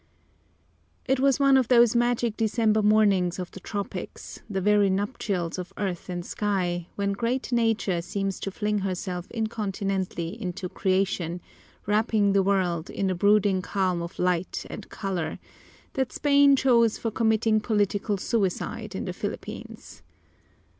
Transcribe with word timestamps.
It 1.05 1.19
was 1.19 1.39
one 1.39 1.57
of 1.57 1.67
those 1.67 1.95
magic 1.95 2.35
December 2.35 2.81
mornings 2.81 3.37
of 3.37 3.51
the 3.51 3.59
tropics 3.59 4.41
the 4.49 4.59
very 4.59 4.89
nuptials 4.89 5.59
of 5.59 5.71
earth 5.77 6.09
and 6.09 6.25
sky, 6.25 6.87
when 6.95 7.11
great 7.11 7.51
Nature 7.51 8.01
seems 8.01 8.39
to 8.39 8.49
fling 8.49 8.79
herself 8.79 9.29
incontinently 9.29 10.29
into 10.41 10.67
creation, 10.69 11.39
wrapping 11.85 12.33
the 12.33 12.41
world 12.41 12.89
in 12.89 13.11
a 13.11 13.13
brooding 13.15 13.61
calm 13.61 14.01
of 14.01 14.17
light 14.17 14.65
and 14.71 14.89
color, 14.89 15.37
that 15.93 16.11
Spain 16.11 16.55
chose 16.55 16.97
for 16.97 17.11
committing 17.11 17.59
political 17.59 18.17
suicide 18.17 18.95
in 18.95 19.05
the 19.05 19.13
Philippines. 19.13 20.01